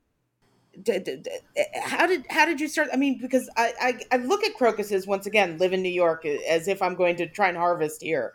[1.82, 5.06] how did how did you start i mean because I, I, I look at crocuses
[5.06, 8.32] once again live in new york as if i'm going to try and harvest here.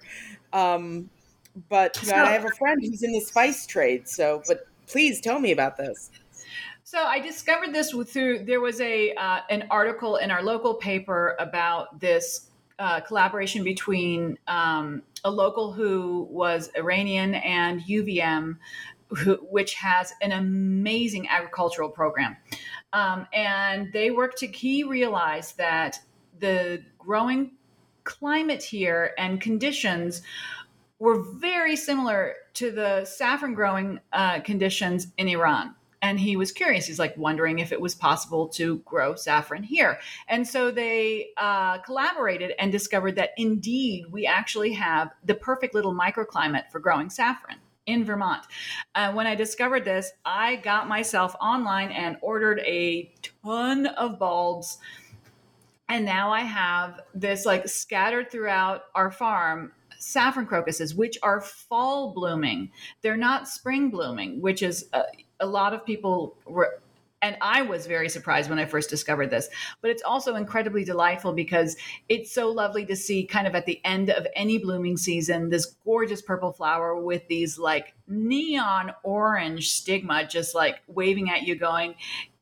[0.52, 1.10] Um
[1.70, 5.40] but so, i have a friend who's in the spice trade so but please tell
[5.40, 6.12] me about this.
[6.84, 11.38] So I discovered this through there was a uh, an article in our local paper
[11.40, 12.51] about this
[12.82, 18.58] uh, collaboration between um, a local who was Iranian and UVM,
[19.10, 22.36] who, which has an amazing agricultural program,
[22.92, 24.48] um, and they worked to.
[24.48, 26.00] He realized that
[26.40, 27.52] the growing
[28.04, 30.24] climate here and conditions
[30.98, 36.88] were very similar to the saffron growing uh, conditions in Iran and he was curious.
[36.88, 40.00] He's like wondering if it was possible to grow saffron here.
[40.28, 45.94] And so they uh, collaborated and discovered that indeed we actually have the perfect little
[45.94, 48.46] microclimate for growing saffron in Vermont.
[48.96, 54.78] Uh, when I discovered this, I got myself online and ordered a ton of bulbs.
[55.90, 62.14] And now I have this like scattered throughout our farm saffron crocuses, which are fall
[62.14, 62.72] blooming.
[63.02, 65.04] They're not spring blooming, which is uh,
[65.42, 66.82] a lot of people were
[67.22, 69.48] and I was very surprised when I first discovered this.
[69.82, 71.78] But it's also incredibly delightful because
[72.10, 75.68] it's so lovely to see, kind of at the end of any blooming season, this
[75.86, 81.96] gorgeous purple flower with these like neon orange stigma just like waving at you, going,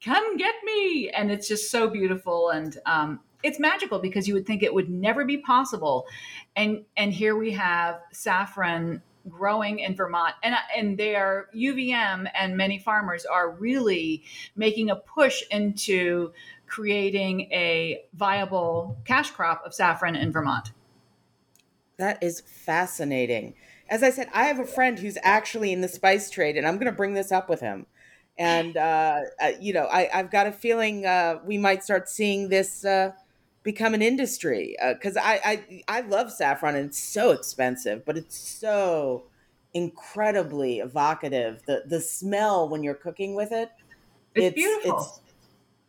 [0.03, 1.09] Come get me.
[1.09, 2.51] And it's just so beautiful.
[2.51, 6.05] And um, it's magical because you would think it would never be possible.
[6.55, 12.55] And, and here we have saffron growing in Vermont, and and they are UVM and
[12.55, 14.23] many farmers are really
[14.55, 16.31] making a push into
[16.67, 20.71] creating a viable cash crop of saffron in Vermont.
[21.97, 23.55] That is fascinating.
[23.89, 26.75] As I said, I have a friend who's actually in the spice trade, and I'm
[26.75, 27.87] going to bring this up with him.
[28.37, 32.47] And uh, uh, you know, I, have got a feeling uh, we might start seeing
[32.47, 33.11] this uh,
[33.71, 38.17] become an industry because uh, I, I I love saffron and it's so expensive, but
[38.17, 39.25] it's so
[39.75, 41.61] incredibly evocative.
[41.67, 43.69] The the smell when you're cooking with it,
[44.33, 44.97] it's, it's beautiful.
[44.97, 45.19] It's,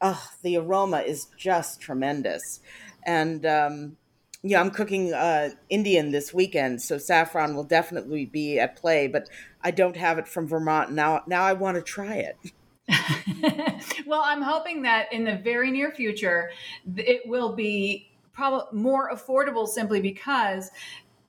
[0.02, 2.60] oh, the aroma is just tremendous,
[3.06, 3.96] and um,
[4.42, 9.08] yeah, I'm cooking uh, Indian this weekend, so saffron will definitely be at play.
[9.08, 9.30] But
[9.62, 11.22] I don't have it from Vermont now.
[11.26, 12.36] Now I want to try it.
[14.06, 16.50] well, I'm hoping that in the very near future,
[16.96, 20.70] it will be probably more affordable simply because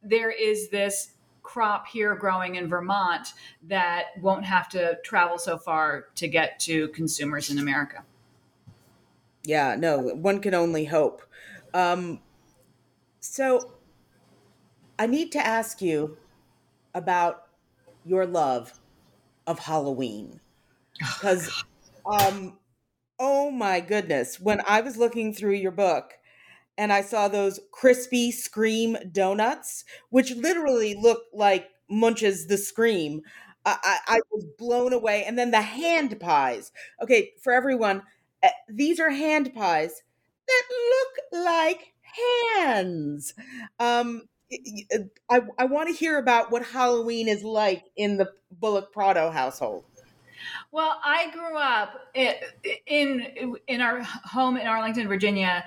[0.04, 1.12] there is this
[1.44, 3.34] crop here growing in Vermont
[3.68, 8.04] that won't have to travel so far to get to consumers in America.
[9.44, 11.24] Yeah, no, one can only hope.
[11.74, 12.20] Um,
[13.20, 13.74] so
[15.00, 16.18] I need to ask you
[16.94, 17.48] about
[18.06, 18.80] your love
[19.48, 20.40] of Halloween
[21.20, 21.52] because
[22.06, 22.58] um
[23.20, 24.40] oh my goodness.
[24.40, 26.14] When i was looking through your book
[26.78, 33.22] and i saw those crispy scream donuts which literally look like Munch's the scream
[33.66, 35.24] I, I, I was blown away.
[35.26, 36.72] And then the hand pies.
[37.02, 38.04] Okay for everyone
[38.44, 40.02] uh, these are hand pies
[40.48, 41.94] that look like
[42.58, 43.34] hands.
[43.80, 44.24] Um
[45.30, 49.86] I, I want to hear about what Halloween is like in the Bullock Prado household.
[50.72, 52.00] Well, I grew up
[52.88, 55.66] in in our home in Arlington, Virginia,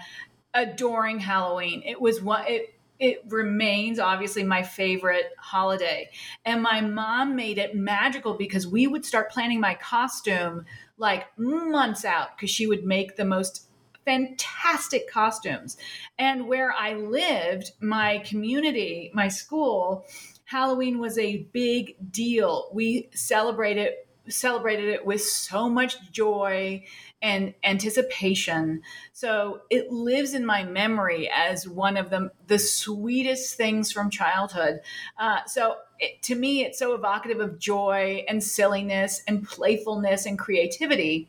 [0.54, 1.82] adoring Halloween.
[1.84, 6.08] It was one it it remains obviously my favorite holiday.
[6.46, 10.64] And my mom made it magical because we would start planning my costume
[10.96, 13.68] like months out because she would make the most
[14.06, 15.76] fantastic costumes.
[16.18, 20.06] And where I lived, my community, my school,
[20.44, 22.70] Halloween was a big deal.
[22.72, 23.94] We celebrated
[24.28, 26.84] celebrated it with so much joy
[27.20, 28.82] and anticipation.
[29.12, 34.80] So it lives in my memory as one of the, the sweetest things from childhood.
[35.18, 40.38] Uh, so it, to me, it's so evocative of joy and silliness and playfulness and
[40.38, 41.28] creativity.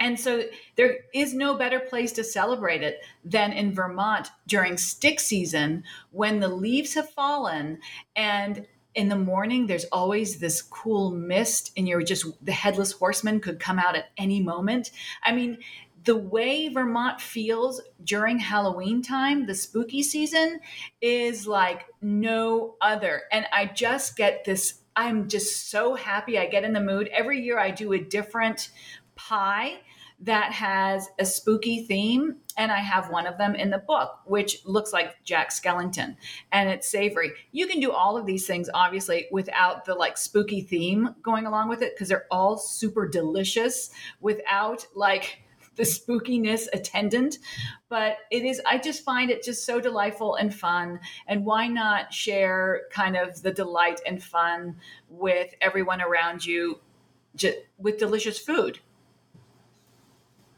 [0.00, 0.44] And so
[0.76, 6.40] there is no better place to celebrate it than in Vermont during stick season when
[6.40, 7.78] the leaves have fallen
[8.16, 13.40] and in the morning there's always this cool mist and you're just the headless horseman
[13.40, 14.90] could come out at any moment.
[15.24, 15.58] I mean
[16.04, 20.58] the way vermont feels during halloween time the spooky season
[21.00, 23.22] is like no other.
[23.30, 27.08] And i just get this i'm just so happy i get in the mood.
[27.08, 28.70] Every year i do a different
[29.14, 29.80] pie
[30.22, 32.36] that has a spooky theme.
[32.56, 36.16] And I have one of them in the book, which looks like Jack Skellington
[36.52, 37.32] and it's savory.
[37.50, 41.68] You can do all of these things, obviously, without the like spooky theme going along
[41.68, 45.42] with it because they're all super delicious without like
[45.76, 47.38] the spookiness attendant.
[47.88, 51.00] But it is, I just find it just so delightful and fun.
[51.26, 54.76] And why not share kind of the delight and fun
[55.08, 56.80] with everyone around you
[57.34, 58.78] just, with delicious food?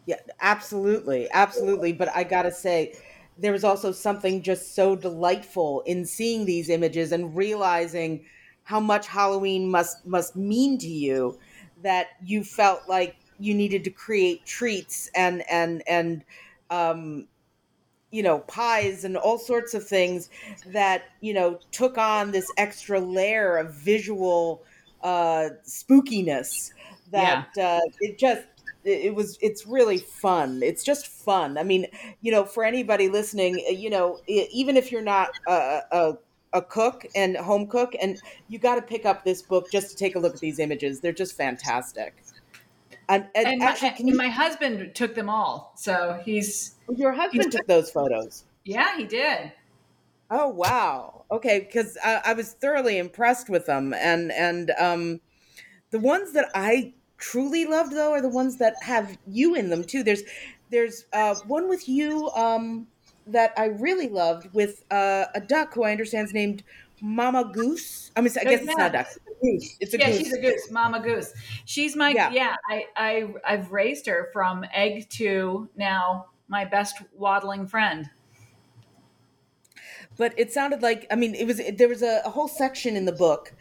[0.07, 1.29] Yeah, absolutely.
[1.31, 1.93] Absolutely.
[1.93, 2.99] But I got to say,
[3.39, 8.25] there was also something just so delightful in seeing these images and realizing
[8.65, 11.39] how much Halloween must must mean to you
[11.83, 16.25] that you felt like you needed to create treats and and and
[16.71, 17.27] um,
[18.11, 20.31] you know pies and all sorts of things
[20.67, 24.63] that you know took on this extra layer of visual
[25.03, 26.71] uh, spookiness
[27.11, 27.79] that yeah.
[27.79, 28.45] uh, it just
[28.85, 31.87] it was it's really fun it's just fun i mean
[32.21, 36.19] you know for anybody listening you know even if you're not a, a,
[36.53, 39.97] a cook and home cook and you got to pick up this book just to
[39.97, 42.15] take a look at these images they're just fantastic
[43.09, 45.75] and, and, and actually, my, you, my, husband took them all.
[45.77, 48.45] So he's your husband he's, took those photos.
[48.65, 49.53] Yeah, he did.
[50.31, 51.25] Oh wow.
[51.31, 55.21] Okay, because I, I, was thoroughly impressed with them, and and um,
[55.91, 59.85] the ones that I truly loved though are the ones that have you in them
[59.85, 60.03] too.
[60.03, 60.23] There's
[60.71, 62.87] there's uh, one with you um,
[63.27, 66.63] that I really loved with uh, a duck who I understand is named
[67.01, 68.11] Mama Goose.
[68.17, 69.07] I mean, I guess it's not a duck.
[69.07, 69.77] It's a goose.
[69.81, 70.19] It's a yeah, goose.
[70.19, 70.71] she's a goose.
[70.71, 71.33] Mama Goose.
[71.65, 72.31] She's my yeah.
[72.31, 72.57] yeah.
[72.71, 78.11] I I I've raised her from egg to now my best waddling friend.
[80.17, 83.05] But it sounded like I mean it was there was a, a whole section in
[83.05, 83.53] the book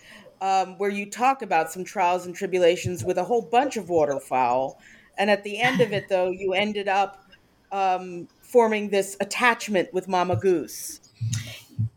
[0.43, 4.77] um, where you talk about some trials and tribulations with a whole bunch of waterfowl,
[5.17, 7.32] and at the end of it though you ended up
[7.71, 10.99] um, forming this attachment with Mama Goose.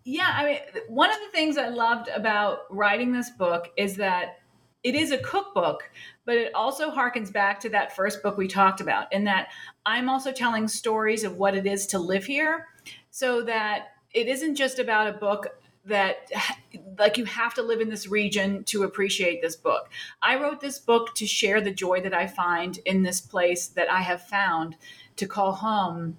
[0.04, 4.38] Yeah, I mean, one of the things I loved about writing this book is that
[4.84, 5.90] it is a cookbook,
[6.24, 9.48] but it also harkens back to that first book we talked about, in that
[9.84, 12.68] I'm also telling stories of what it is to live here,
[13.10, 15.48] so that it isn't just about a book
[15.86, 16.30] that
[16.98, 19.88] like you have to live in this region to appreciate this book.
[20.22, 23.90] I wrote this book to share the joy that I find in this place that
[23.90, 24.76] I have found
[25.16, 26.18] to call home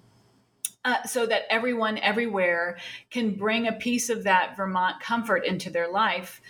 [0.84, 2.78] uh, so that everyone everywhere
[3.10, 6.40] can bring a piece of that Vermont comfort into their life.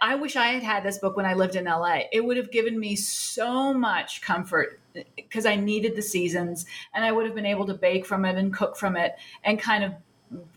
[0.00, 2.00] I wish I had had this book when I lived in LA.
[2.12, 4.78] It would have given me so much comfort
[5.16, 8.36] because I needed the seasons and I would have been able to bake from it
[8.36, 9.94] and cook from it and kind of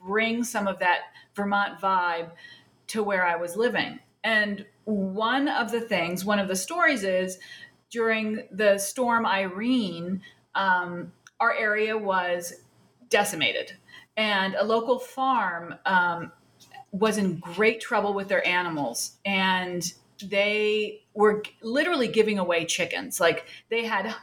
[0.05, 0.99] bring some of that
[1.35, 2.31] Vermont vibe
[2.87, 3.99] to where I was living.
[4.23, 7.37] And one of the things, one of the stories is
[7.89, 10.21] during the storm Irene,
[10.55, 12.53] um, our area was
[13.09, 13.73] decimated.
[14.17, 16.31] And a local farm um,
[16.91, 19.17] was in great trouble with their animals.
[19.25, 19.91] And
[20.23, 23.19] they were literally giving away chickens.
[23.19, 24.15] Like they had.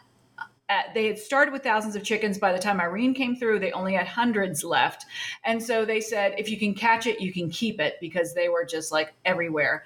[0.68, 2.38] Uh, they had started with thousands of chickens.
[2.38, 5.04] By the time Irene came through, they only had hundreds left.
[5.44, 8.48] And so they said, if you can catch it, you can keep it because they
[8.48, 9.84] were just like everywhere.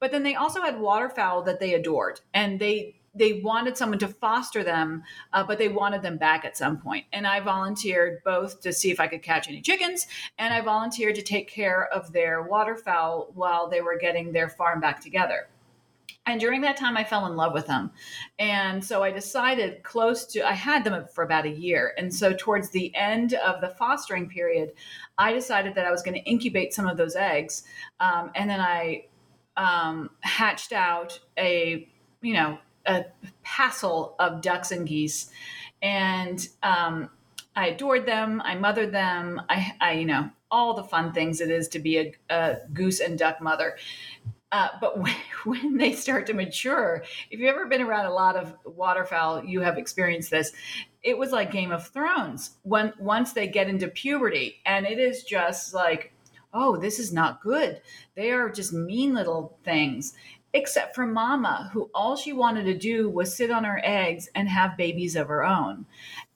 [0.00, 2.20] But then they also had waterfowl that they adored.
[2.34, 5.02] And they they wanted someone to foster them,
[5.32, 7.04] uh, but they wanted them back at some point.
[7.12, 10.06] And I volunteered both to see if I could catch any chickens,
[10.38, 14.80] and I volunteered to take care of their waterfowl while they were getting their farm
[14.80, 15.48] back together.
[16.28, 17.90] And during that time, I fell in love with them.
[18.38, 21.94] And so I decided close to, I had them for about a year.
[21.96, 24.72] And so towards the end of the fostering period,
[25.16, 27.64] I decided that I was going to incubate some of those eggs.
[27.98, 29.06] Um, and then I
[29.56, 31.88] um, hatched out a,
[32.20, 33.06] you know, a
[33.42, 35.30] passel of ducks and geese,
[35.82, 37.10] and um,
[37.56, 38.40] I adored them.
[38.44, 39.40] I mothered them.
[39.48, 43.00] I, I, you know, all the fun things it is to be a, a goose
[43.00, 43.76] and duck mother.
[44.50, 48.36] Uh, but when, when, they start to mature, if you've ever been around a lot
[48.36, 50.52] of waterfowl, you have experienced this.
[51.02, 52.56] It was like Game of Thrones.
[52.62, 56.12] When once they get into puberty, and it is just like,
[56.52, 57.80] oh, this is not good.
[58.14, 60.14] They are just mean little things
[60.54, 64.48] except for Mama, who all she wanted to do was sit on her eggs and
[64.48, 65.84] have babies of her own.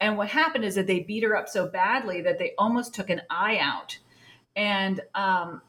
[0.00, 3.08] And what happened is that they beat her up so badly that they almost took
[3.08, 3.98] an eye out.
[4.54, 5.62] And um,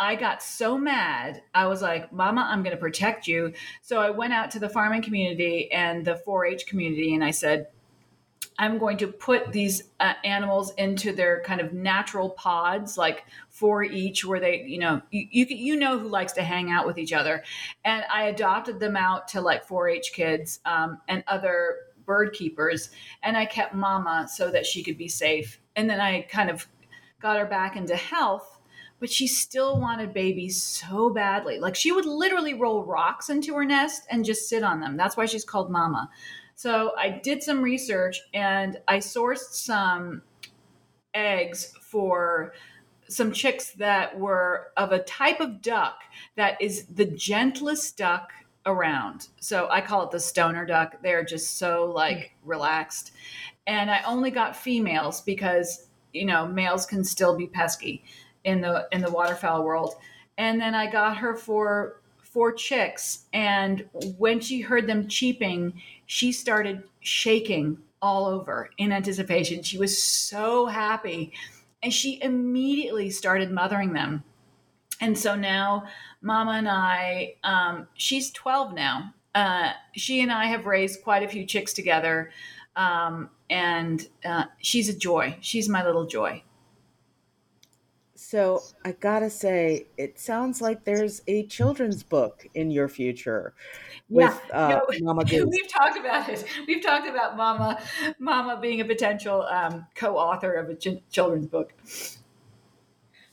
[0.00, 1.42] I got so mad.
[1.54, 3.52] I was like, Mama, I'm going to protect you.
[3.82, 7.32] So I went out to the farming community and the 4 H community and I
[7.32, 7.66] said,
[8.58, 13.82] I'm going to put these uh, animals into their kind of natural pods, like four
[13.82, 16.98] each, where they, you know, you, you you know who likes to hang out with
[16.98, 17.42] each other,
[17.86, 22.90] and I adopted them out to like 4-H kids um, and other bird keepers,
[23.22, 25.58] and I kept Mama so that she could be safe.
[25.74, 26.68] And then I kind of
[27.18, 28.59] got her back into health
[29.00, 31.58] but she still wanted babies so badly.
[31.58, 34.96] Like she would literally roll rocks into her nest and just sit on them.
[34.96, 36.10] That's why she's called Mama.
[36.54, 40.20] So I did some research and I sourced some
[41.14, 42.52] eggs for
[43.08, 46.02] some chicks that were of a type of duck
[46.36, 48.30] that is the gentlest duck
[48.66, 49.28] around.
[49.40, 50.96] So I call it the stoner duck.
[51.02, 52.50] They're just so like hmm.
[52.50, 53.12] relaxed.
[53.66, 58.04] And I only got females because, you know, males can still be pesky
[58.44, 59.94] in the in the waterfowl world.
[60.38, 63.84] And then I got her for four chicks and
[64.16, 69.62] when she heard them cheeping, she started shaking all over in anticipation.
[69.62, 71.32] She was so happy
[71.82, 74.22] and she immediately started mothering them.
[75.00, 75.84] And so now
[76.22, 79.14] Mama and I, um, she's 12 now.
[79.34, 82.30] Uh, she and I have raised quite a few chicks together.
[82.76, 85.36] Um, and uh, she's a joy.
[85.40, 86.42] She's my little joy.
[88.30, 93.54] So I gotta say, it sounds like there's a children's book in your future
[94.08, 95.48] with yeah, uh, no, Mama Goose.
[95.50, 96.44] We've talked about it.
[96.68, 97.82] We've talked about Mama,
[98.20, 101.72] Mama being a potential um, co-author of a ch- children's book.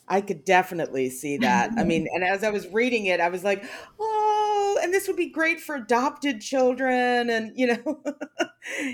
[0.08, 1.74] I could definitely see that.
[1.78, 3.66] I mean, and as I was reading it, I was like,
[4.00, 7.30] oh, and this would be great for adopted children.
[7.30, 8.04] And, you know,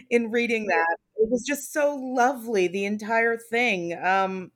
[0.10, 3.98] in reading that, it was just so lovely, the entire thing.
[4.04, 4.52] Um,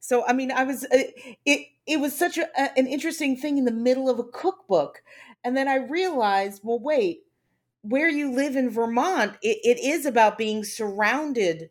[0.00, 1.04] so, I mean, I was, uh,
[1.44, 5.02] it, it was such a, an interesting thing in the middle of a cookbook.
[5.44, 7.24] And then I realized, well, wait,
[7.82, 11.70] where you live in Vermont, it, it is about being surrounded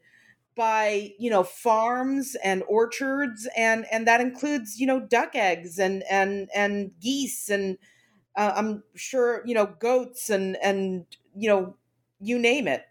[0.56, 6.04] by you know farms and orchards and and that includes you know duck eggs and
[6.12, 7.78] and and geese and
[8.36, 11.78] uh, i'm sure you know goats and and you know
[12.20, 12.86] you name it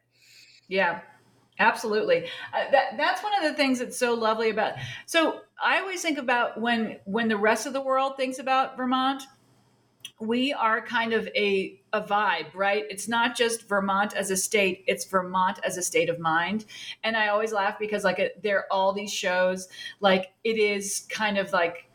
[0.69, 1.03] yeah
[1.59, 4.75] absolutely uh, that that's one of the things that's so lovely about
[5.07, 9.23] so i always think about when when the rest of the world thinks about vermont
[10.21, 12.85] we are kind of a a vibe, right?
[12.91, 16.65] It's not just Vermont as a state; it's Vermont as a state of mind.
[17.05, 19.69] And I always laugh because like it, there are all these shows,
[20.01, 21.88] like it is kind of like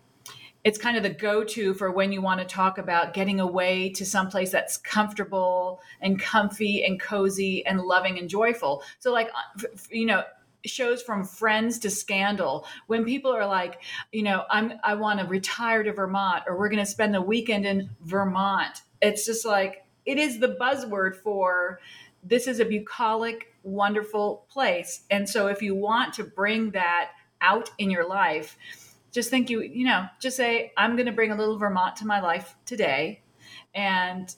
[0.63, 4.05] it's kind of the go-to for when you want to talk about getting away to
[4.05, 8.83] someplace that's comfortable and comfy and cozy and loving and joyful.
[8.99, 10.23] So like uh, you know
[10.65, 13.81] shows from friends to scandal when people are like
[14.13, 17.21] you know i'm i want to retire to vermont or we're going to spend the
[17.21, 21.81] weekend in vermont it's just like it is the buzzword for
[22.23, 27.09] this is a bucolic wonderful place and so if you want to bring that
[27.41, 28.57] out in your life
[29.13, 32.05] just think you you know just say i'm going to bring a little vermont to
[32.05, 33.21] my life today
[33.73, 34.35] and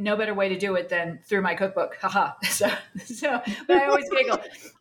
[0.00, 1.96] no better way to do it than through my cookbook.
[2.00, 2.32] Haha.
[2.50, 2.68] So,
[3.04, 4.38] so, but I always giggle.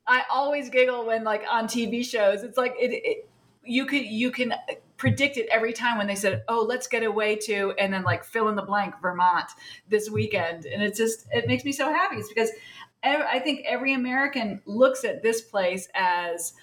[0.08, 3.30] I always giggle when like on TV shows, it's like it, it
[3.64, 4.54] you could you can
[4.98, 8.24] predict it every time when they said, "Oh, let's get away to," and then like
[8.24, 9.50] fill in the blank Vermont
[9.88, 12.18] this weekend, and it's just it makes me so happy.
[12.18, 12.52] It's because
[13.04, 16.54] I think every American looks at this place as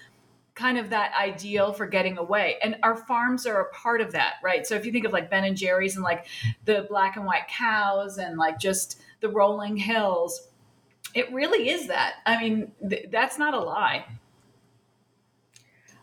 [0.57, 2.57] kind of that ideal for getting away.
[2.63, 4.65] And our farms are a part of that, right?
[4.65, 6.25] So if you think of like Ben and Jerry's and like
[6.65, 10.47] the black and white cows and like just the rolling hills,
[11.13, 12.15] it really is that.
[12.25, 14.05] I mean, th- that's not a lie.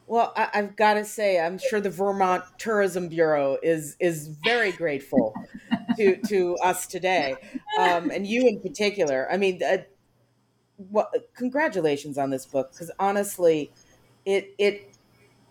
[0.07, 4.71] Well, I, have got to say, I'm sure the Vermont Tourism Bureau is is very
[4.83, 5.35] grateful
[5.97, 7.37] to to us today,
[7.79, 9.27] um, and you in particular.
[9.33, 9.79] I mean, uh,
[10.77, 13.73] well, congratulations on this book because honestly,
[14.25, 14.97] it it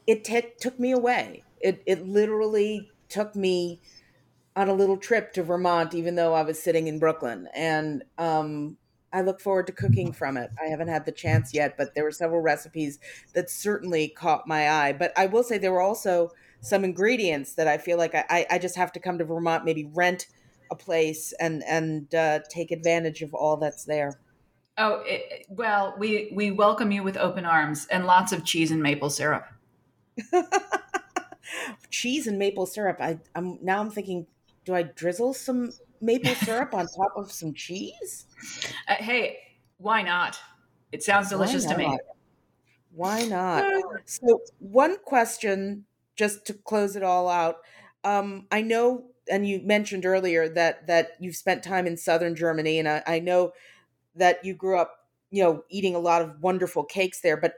[0.08, 1.44] it t- took me away.
[1.62, 3.80] It it literally took me
[4.56, 8.78] on a little trip to Vermont, even though I was sitting in Brooklyn, and um,
[9.12, 10.52] I look forward to cooking from it.
[10.62, 13.00] I haven't had the chance yet, but there were several recipes
[13.34, 14.94] that certainly caught my eye.
[14.94, 18.58] But I will say there were also some ingredients that I feel like I, I
[18.58, 20.28] just have to come to Vermont, maybe rent
[20.72, 24.20] a place and and uh, take advantage of all that's there.
[24.78, 28.82] Oh, it, well, we we welcome you with open arms and lots of cheese and
[28.82, 29.46] maple syrup.
[31.90, 32.98] cheese and maple syrup.
[33.00, 34.26] I, I'm now I'm thinking,
[34.66, 35.72] do I drizzle some
[36.02, 38.26] maple syrup on top of some cheese?
[38.88, 39.38] Uh, hey,
[39.78, 40.40] why not?
[40.92, 41.98] It sounds delicious to me.
[42.92, 43.66] Why not?
[44.06, 47.58] So, one question, just to close it all out.
[48.04, 52.80] Um, I know, and you mentioned earlier that that you've spent time in southern Germany,
[52.80, 53.54] and I, I know
[54.16, 57.56] that you grew up, you know, eating a lot of wonderful cakes there, but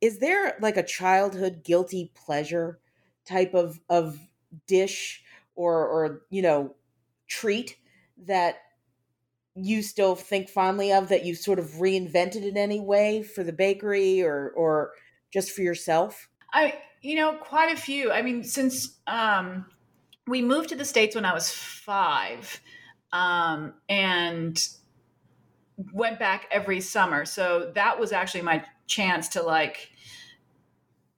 [0.00, 2.78] is there like a childhood guilty pleasure
[3.24, 4.18] type of of
[4.66, 5.22] dish
[5.54, 6.74] or or you know
[7.28, 7.76] treat
[8.26, 8.58] that
[9.54, 13.52] you still think fondly of that you sort of reinvented in any way for the
[13.52, 14.92] bakery or or
[15.32, 16.28] just for yourself?
[16.52, 18.12] I you know quite a few.
[18.12, 19.66] I mean, since um,
[20.26, 22.60] we moved to the states when I was five,
[23.12, 24.58] um, and
[25.92, 27.24] went back every summer.
[27.24, 29.90] So that was actually my chance to like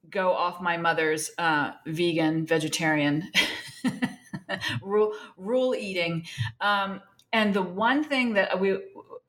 [0.09, 3.31] go off my mother's uh, vegan vegetarian
[4.81, 6.25] rule rule eating.
[6.61, 7.01] Um,
[7.31, 8.79] and the one thing that we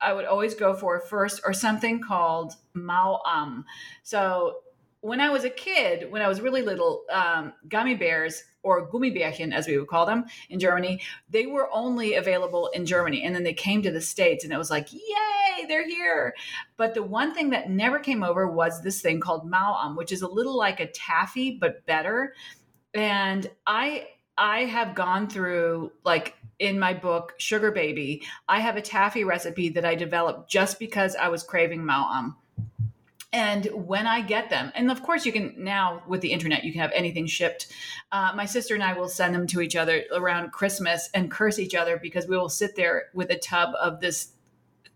[0.01, 3.63] I would always go for first or something called Maoam.
[4.03, 4.61] So
[5.01, 9.53] when I was a kid, when I was really little, um, gummy bears or Gummibärchen,
[9.53, 13.23] as we would call them in Germany, they were only available in Germany.
[13.23, 16.33] And then they came to the States and it was like, yay, they're here.
[16.77, 20.21] But the one thing that never came over was this thing called Maoam, which is
[20.21, 22.33] a little like a taffy, but better.
[22.93, 24.07] And I
[24.37, 29.69] I have gone through like in my book Sugar Baby, I have a taffy recipe
[29.69, 32.35] that I developed just because I was craving Maoam.
[33.33, 36.73] And when I get them, and of course, you can now with the internet, you
[36.73, 37.67] can have anything shipped.
[38.11, 41.57] Uh, my sister and I will send them to each other around Christmas and curse
[41.57, 44.33] each other because we will sit there with a tub of this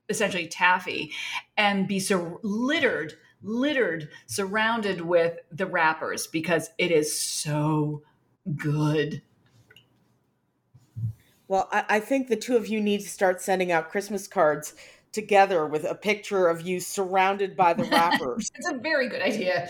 [0.09, 1.11] essentially taffy
[1.55, 8.03] and be so littered, littered, surrounded with the wrappers because it is so
[8.55, 9.21] good.
[11.47, 14.73] Well, I, I think the two of you need to start sending out Christmas cards
[15.16, 18.51] together with a picture of you surrounded by the wrappers.
[18.53, 19.70] it's a very good idea.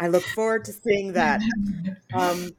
[0.00, 1.40] I look forward to seeing that.
[2.12, 2.50] Um,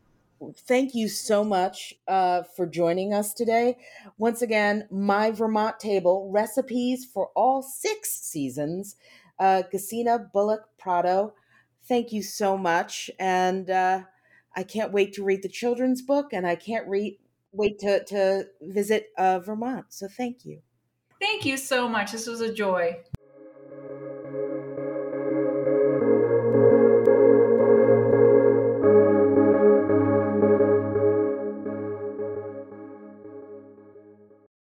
[0.59, 3.77] thank you so much uh, for joining us today.
[4.17, 8.95] Once again, My Vermont Table recipes for all six seasons.
[9.37, 11.33] Uh, Gesine Bullock Prado,
[11.83, 13.11] thank you so much.
[13.19, 14.03] And uh,
[14.55, 17.17] I can't wait to read the children's book, and I can't read,
[17.51, 19.87] wait to, to visit uh, Vermont.
[19.89, 20.61] So thank you.
[21.21, 22.11] Thank you so much.
[22.11, 22.99] This was a joy.